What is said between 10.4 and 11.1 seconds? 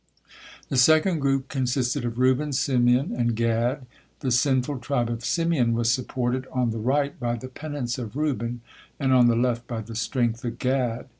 of Gad.